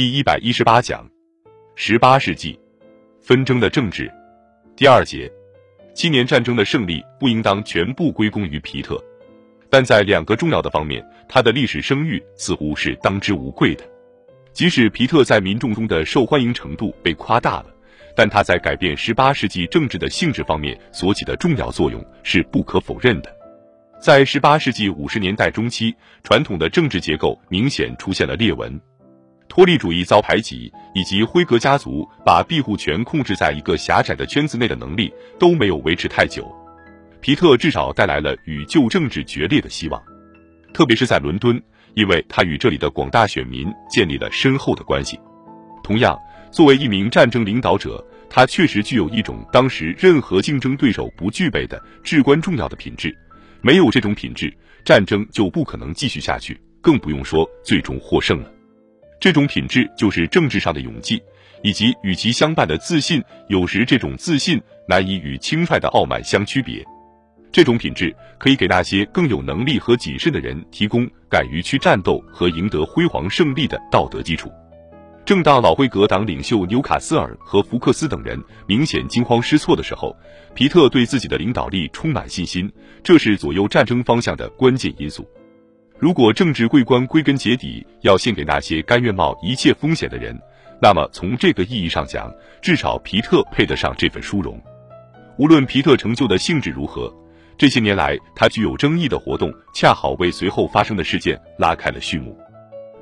[0.00, 1.06] 第一百一十八讲，
[1.74, 2.58] 十八世纪
[3.20, 4.10] 纷争的政治，
[4.74, 5.30] 第二节，
[5.92, 8.98] 七年战争的胜利不应当全部归功于皮特，
[9.68, 13.84] 但在两个重要的方面，他的历史声誉似乎是当之无愧的。
[14.54, 17.66] 即使皮特在民众中的受欢迎程度被夸大了，
[18.16, 23.30] 但他在改变十八世纪政治的性质方面所起的重要作用是不可否认的。
[24.00, 28.80] 在十八世纪五十年代中期，传统的政治结构明显出现了裂纹。
[29.50, 36.48] 托利主义遭排挤，以及辉格家族把庇护权控制在一个狭窄的圈子内的能力都没有维持太久。
[37.20, 40.00] 皮特至少带来了与旧政治决裂的希望，
[40.72, 41.60] 特别是在伦敦，
[41.94, 45.18] 因为他与这里的广大选民建立了深厚的关系。
[45.82, 46.16] 同样，
[46.52, 53.12] 作为一名战争领导者，他确实具有一种当时任何竞争对手不具备的至关重要的品质。
[53.62, 58.59] 没有这种品质，战争就不可能继续下去，更不用说最终获胜了。
[59.20, 61.22] 这种品质就是政治上的勇气，
[61.62, 63.22] 以及与其相伴的自信。
[63.48, 64.58] 有时这种自信
[64.88, 66.82] 难以与轻率的傲慢相区别。
[67.52, 74.50] 这种品质可以给那些更有能力和谨慎的人提供敢于去战斗和赢得辉煌胜利的道德基础。
[75.26, 80.16] 正当老辉格党领袖纽卡斯尔和福克斯等人明显惊慌失措的时候，
[80.54, 82.72] 皮特对自己的领导力充满信心，
[83.04, 85.28] 这是左右战争方向的关键因素。
[86.00, 90.34] 如果政治桂冠归根结底要献给那些甘愿冒一切风险的人，
[90.80, 94.58] 那么从这个意义上讲，至少皮特配得上这份殊荣。
[95.36, 97.14] 无论皮特成就的性质如何，
[97.58, 102.34] 这些年来他具有争议的活动恰好为随后发生的事件拉开了序幕。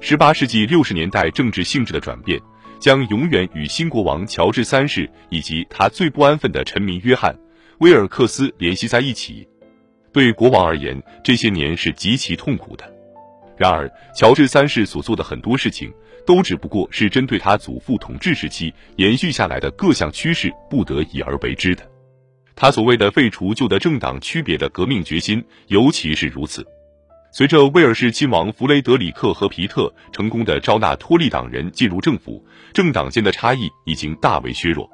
[0.01, 2.41] 十八世纪六十年代政治性质的转变，
[2.81, 7.33] 将永远与新国王乔治三世以及他最不安分的臣民约翰·
[7.79, 9.47] 威尔克斯联系在一起。
[10.12, 12.84] 对国王而言，这些年是极其痛苦的。
[13.56, 15.92] 然而，乔治三世所做的很多事情，
[16.27, 21.83] 都只不过是针对他祖父统治时期延续下来的各项趋势不得已而为之的。
[22.55, 26.67] 他所谓的废除旧的政党区别的革命决心，尤其是如此。
[27.30, 34.89] 随着威尔士亲王弗雷德里克和皮特成功的招纳托利党人进入政府，政党间的差异已经大为削弱。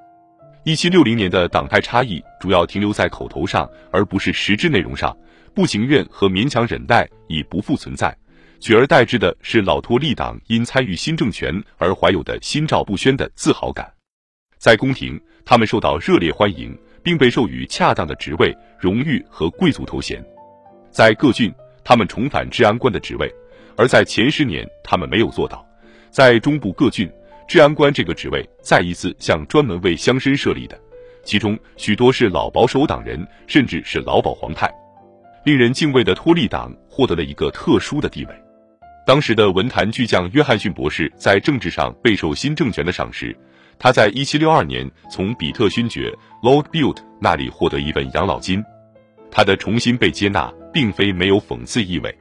[0.65, 5.15] 一七六零年的党派差异主要停留在口头上，而不是实质内容上。
[5.53, 8.17] 不情愿和勉强忍耐已不复存在，
[8.61, 13.93] 取而代之的是老托利党因参与新政权而怀有的心照不宣的自豪感。
[14.57, 20.25] 在宫廷，他们受到热烈欢迎，并被授予恰当的职位、荣誉和贵族头衔。
[20.91, 21.53] 在各郡，
[21.85, 23.31] 他们重返治安官的职位，
[23.77, 25.63] 而在前十年，他们没有做到。
[26.11, 27.07] 在中部各郡。
[27.47, 30.81] 治安官这个职位再一次向专门为乡绅设立的，
[31.25, 34.71] 其中许多是老保守党人，甚至是老保皇派。
[35.45, 38.35] 令人敬畏的托利党获得了一个特殊的地位。
[39.07, 43.37] 当时的文坛巨匠约翰逊博士在政治上备受新政权的赏识，
[43.79, 46.11] 他在1762年从比特勋爵
[46.43, 48.65] Lord Bute 那里获得一份养老金。
[49.31, 52.17] 他的重新被接纳并非没有讽刺意味。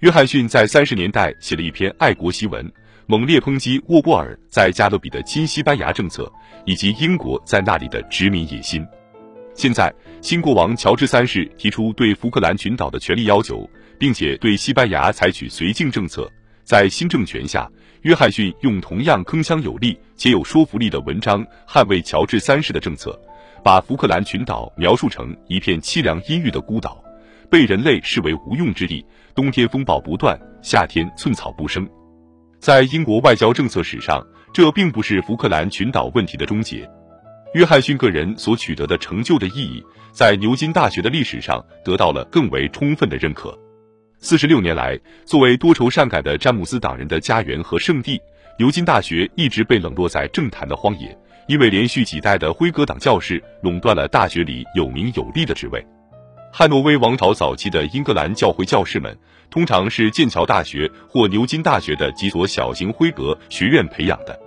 [0.00, 2.70] 约翰逊在三十年代写了一篇爱国檄文。
[3.10, 6.32] 猛烈抨击沃波尔在加勒比的亲西班牙政策，
[6.64, 8.86] 以及英国在那里的殖民野心。
[9.52, 16.30] 现在，新国王乔治三世提出对福克兰群岛的权利要求，并且对西班牙采取绥靖政策。
[16.62, 17.68] 在新政权下，
[18.02, 23.20] 约翰逊用同样铿锵有力且有说服力的文章捍卫乔治三世的政策，
[23.64, 27.02] 把福克兰群岛描述成一片凄凉阴郁的孤岛，
[27.50, 29.04] 被人类视为无用之地，
[29.34, 31.84] 冬天风暴不断，夏天寸草不生。
[32.60, 34.22] 在英国外交政策史上，
[34.52, 36.86] 这并不是福克兰群岛问题的终结。
[37.54, 39.82] 约翰逊个人所取得的成就的意义，
[40.12, 43.58] 在牛津大学的历史上得到了更为充分的认可。
[44.18, 48.20] 四十六年来，作为多愁善感的詹姆斯党人的家园和圣地，
[48.58, 55.82] 牛津大学一直被冷落在政坛的荒野，因为连续几代的辉格党教士垄断了大学里有名有利的职位。
[56.52, 59.16] 汉诺威王朝早期的英格兰教会教士们，
[59.50, 64.38] 通常是剑桥大学或牛津大学的几所小型辉格学院培养的。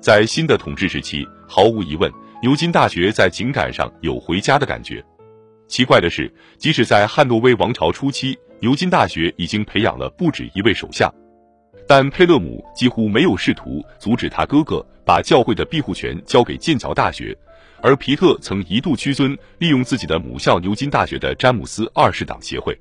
[0.00, 2.10] 在新的统治时期，毫无疑问，
[2.42, 5.04] 牛津大学在情感上有回家的感觉。
[5.68, 11.08] 奇怪的是，即使在汉诺威王朝初期，牛津大学已经培养了不止一位首相，
[11.86, 17.36] 但佩勒姆几乎没有试图阻止他哥哥把教会的庇护权交给剑桥大学。
[17.82, 22.76] 而皮特曾一度屈尊，利用自己的母校牛津大学的詹姆斯二世党协会。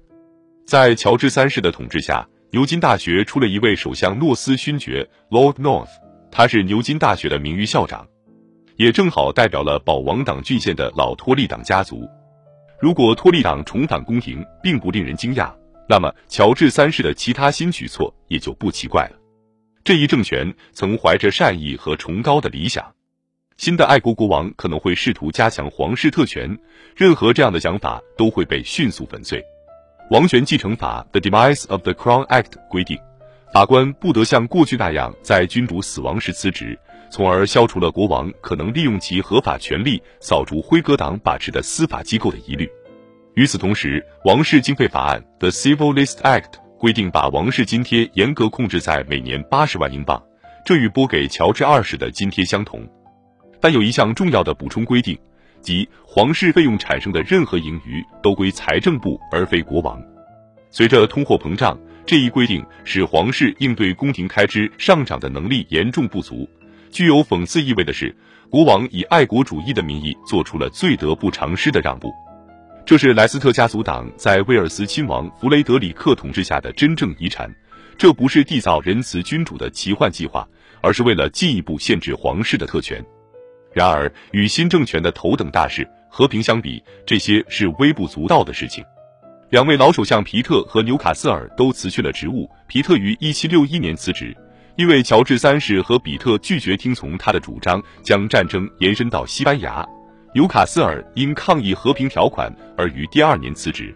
[0.70, 5.90] 在乔治三世的统治下，牛津大学出了一位首相诺斯勋爵 Lord North，
[6.30, 8.08] 他是牛津大学的名誉校长，
[8.76, 12.08] 也正好代表了保王党郡县的老托利党家族。
[12.80, 15.52] 如果托利党重返宫廷并不令人惊讶，
[15.88, 19.18] 那么乔治三世的其他新举措也就不奇怪了。
[19.84, 22.86] 这一政权曾怀着善意和崇高的理想。
[23.58, 26.56] 新的爱国国王可能会试图加强皇室特权，
[26.96, 29.44] 任何这样的想法都会被迅速粉碎。
[30.10, 32.98] 王权继承法 （The Demise of the Crown Act） 规定，
[33.54, 36.76] 法官不得像过去那样在君主死亡时辞职，
[37.12, 42.68] 从而消除了国王可能利用其合法权力扫除辉格党把持的司法机构的疑虑。
[43.36, 50.20] 与此同时，王室经费法案 （The Civil List Act） 规定，把王室津贴严格控制在每年八十万英镑，
[50.66, 52.82] 这与拨给乔治二世的津贴相同。
[53.62, 55.16] 但有一项重要的补充规定，
[55.62, 60.02] 即皇室费用产生的任何盈余都归财政部而非国王。
[60.72, 66.48] 随着通货膨胀，这一规定使皇室应对宫廷开支上涨的能力严重不足。
[66.92, 68.16] 具有讽刺意味的是，
[68.50, 72.12] 国王以爱国主义的名义做出了最得不偿失的让步。
[72.86, 77.48] 这是莱斯特家族党在威尔斯亲王弗雷德里克统治下的真正遗产。
[77.98, 80.48] 这不是缔造仁慈君主的奇幻计划，
[80.82, 83.04] 而是为了进一步限制皇室的特权。
[83.80, 88.84] 然而，与新政权的头等大事和平相比，这些是微不足道的事情。
[89.52, 92.50] 两位老首相皮特和纽卡斯尔都辞去了职务。
[92.68, 94.36] 皮特于1761年辞职，
[94.76, 99.88] 因为乔治三世和比特拒绝听从他的主张，将战争延伸到西班牙。
[100.36, 103.96] 纽卡斯尔因抗议和平条款而于第二年辞职。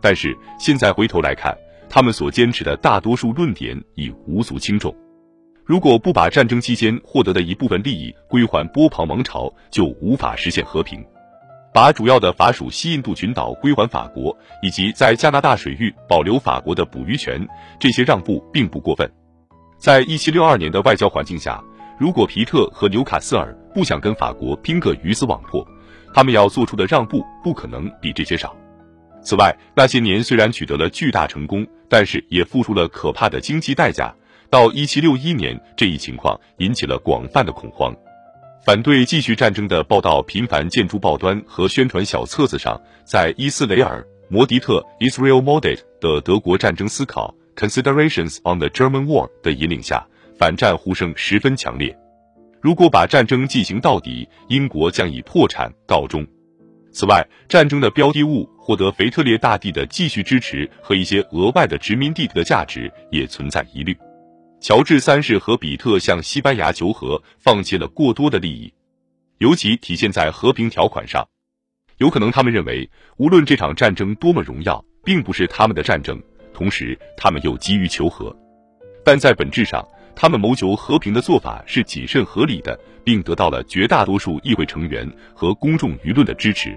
[0.00, 1.58] 但是现在回头来看，
[1.90, 4.94] 他们所坚持的大多数论点已无足轻重。
[5.68, 11.04] 如果不把战争期间获得的一部分利益归还波旁王朝，就无法实现和平。
[11.74, 17.46] 把主要的法属西印度群岛归还法国，以及在加拿大水域保留法国的捕鱼权，
[17.78, 19.06] 这些让步并不过分。
[19.76, 21.62] 在一七六二年的外交环境下，
[21.98, 25.62] 如果皮特和纽卡斯尔不想跟法国拼个鱼死网破，
[26.14, 28.56] 他们要做出的让步不可能比这些少。
[29.20, 34.14] 此外，那些年虽然取得了巨大成功，但是也付出了可怕的经济代价。
[34.50, 37.94] 到一七六一年，这一情况引起了广泛的恐慌。
[38.64, 42.80] 反对继续战争的报道频繁见诸报端和宣传小册子上。
[43.04, 50.06] 在伊斯雷尔·摩迪特 （Israel Modet） 的德国战争思考 （Considerations on the German War） 的引领下，
[50.38, 51.96] 反战呼声十分强烈。
[52.60, 56.26] 如果把战争进行到底，英国将以破产告终。
[56.90, 63.96] 此外，战争的标的物获得腓特烈大帝的继续支持和一些额外的殖民地的价值也存在疑虑。
[64.60, 68.72] 乔治三世和比特向西班牙求和，放弃了过多的利益，
[69.38, 71.26] 尤其体现在和平条款上。
[71.98, 72.88] 有可能他们认为，
[73.18, 76.20] 无论这场战争多么荣耀，并不是他们的战争。
[76.52, 78.36] 同时，他们又急于求和，
[79.04, 86.76] 但在本质上，他们谋求和平的做法是谨慎合理的，并得到了绝大多数议会成员和公众舆论的支持。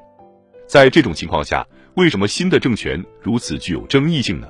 [0.68, 4.48] 在这种情况下，为什么新的政权如此具有争议性呢？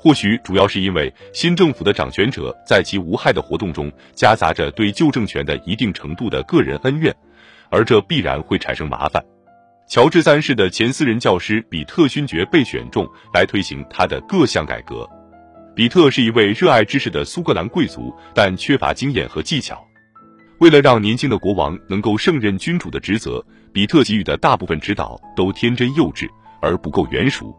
[0.00, 7.12] 或许主要是因为新政府的掌权者在其无害的活动中夹杂着对旧政权的一定程度的个人恩怨，
[7.68, 9.20] 而这必然会产生麻烦。
[9.88, 15.08] 乔治三世的前私人教师比特勋爵被选中来推行他的各项改革。
[15.74, 19.84] 比特是一位热爱知识的苏格兰贵族，但缺乏经验和技巧。
[20.60, 26.28] 为了让年轻的国王能够胜任君主的职责，比特给予的大部分指导都天真幼稚
[26.60, 27.56] 而不够圆熟。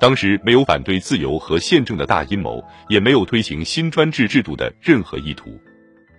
[0.00, 5.58] 当时没有反对自由和宪政的大阴谋，也没有推行新专制制度的任何意图。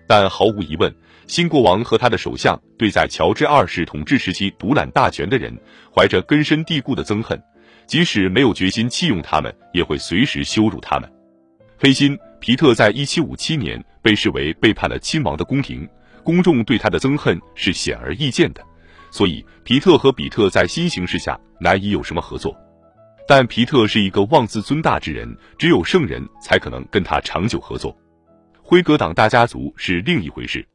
[0.08, 0.94] 但毫无疑问，
[1.28, 5.56] 新国王和他的首相对在乔治二世统治时期独揽大权的人
[5.96, 7.42] 怀着根深蒂固的憎恨，
[7.86, 11.10] 即使没有决心弃用他们，也会随时羞辱他们。
[11.78, 15.88] 黑心皮特在一七五七年被视为背叛了亲王的宫廷，
[16.24, 18.62] 公众对他的憎恨是显而易见的，
[19.12, 22.54] 所以皮特和比特在新形势下难以有什么合作。
[23.30, 27.96] 但皮特是一个妄自尊大之人，只有圣人才可能跟他长久合作。
[28.60, 30.68] 辉格党大家族是另一回事，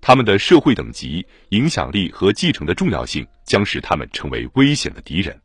[0.00, 5.36] 他们的社会等级、影响力和继承的重要性将使他们成为危险的敌人。